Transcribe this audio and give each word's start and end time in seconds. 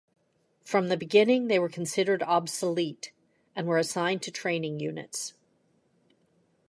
From 0.63 0.87
the 0.87 0.97
beginning 0.97 1.45
they 1.45 1.59
were 1.59 1.69
considered 1.69 2.23
obsolete, 2.23 3.11
and 3.55 3.67
were 3.67 3.77
assigned 3.77 4.23
to 4.23 4.31
training 4.31 4.79
units. 4.79 5.35